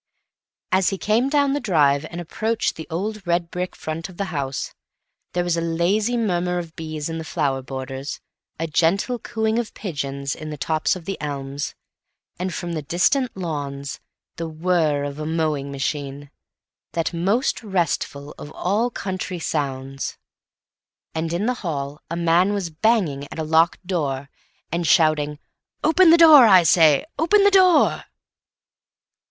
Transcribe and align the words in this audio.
As 0.71 0.89
he 0.89 0.97
came 0.97 1.29
down 1.29 1.53
the 1.53 1.59
drive 1.59 2.05
and 2.09 2.19
approached 2.19 2.75
the 2.75 2.87
old 2.89 3.27
red 3.27 3.51
brick 3.51 3.75
front 3.75 4.09
of 4.09 4.17
the 4.17 4.25
house, 4.33 4.73
there 5.33 5.43
was 5.43 5.55
a 5.55 5.61
lazy 5.61 6.17
murmur 6.17 6.57
of 6.57 6.75
bees 6.75 7.07
in 7.07 7.19
the 7.19 7.23
flower 7.23 7.61
borders, 7.61 8.19
a 8.59 8.65
gentle 8.65 9.19
cooing 9.19 9.59
of 9.59 9.75
pigeons 9.75 10.33
in 10.33 10.49
the 10.49 10.57
tops 10.57 10.95
of 10.95 11.05
the 11.05 11.21
elms, 11.21 11.75
and 12.39 12.51
from 12.51 12.73
distant 12.81 13.37
lawns 13.37 13.99
the 14.37 14.47
whir 14.47 15.03
of 15.03 15.19
a 15.19 15.25
mowing 15.27 15.71
machine, 15.71 16.31
that 16.93 17.13
most 17.13 17.61
restful 17.61 18.31
of 18.39 18.51
all 18.53 18.89
country 18.89 19.37
sounds.... 19.37 20.17
And 21.13 21.31
in 21.31 21.45
the 21.45 21.53
hall 21.61 22.01
a 22.09 22.15
man 22.15 22.53
was 22.55 22.71
banging 22.71 23.25
at 23.25 23.37
a 23.37 23.43
locked 23.43 23.85
door, 23.85 24.31
and 24.71 24.87
shouting, 24.87 25.37
"Open 25.83 26.09
the 26.09 26.17
door, 26.17 26.47
I 26.47 26.63
say; 26.63 27.05
open 27.19 27.43
the 27.43 27.51
_door! 27.51 28.05